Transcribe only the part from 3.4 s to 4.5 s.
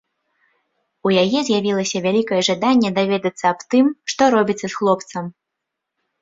аб тым, што